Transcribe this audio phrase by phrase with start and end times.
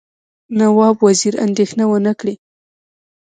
[0.59, 2.35] نواب وزیر اندېښنه ونه کړي.